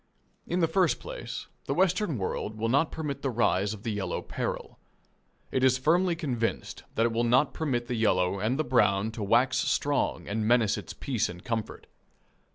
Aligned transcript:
In 0.47 0.61
the 0.61 0.67
first 0.67 0.99
place, 0.99 1.45
the 1.65 1.75
Western 1.75 2.17
world 2.17 2.57
will 2.57 2.69
not 2.69 2.91
permit 2.91 3.21
the 3.21 3.29
rise 3.29 3.71
of 3.71 3.83
the 3.83 3.91
yellow 3.91 4.19
peril. 4.23 4.79
It 5.51 5.63
is 5.63 5.77
firmly 5.77 6.15
convinced 6.15 6.81
that 6.95 7.05
it 7.05 7.11
will 7.11 7.23
not 7.23 7.53
permit 7.53 7.85
the 7.85 7.93
yellow 7.93 8.39
and 8.39 8.57
the 8.57 8.63
brown 8.63 9.11
to 9.11 9.21
wax 9.21 9.57
strong 9.57 10.27
and 10.27 10.47
menace 10.47 10.75
its 10.75 10.93
peace 10.93 11.29
and 11.29 11.43
comfort. 11.43 11.85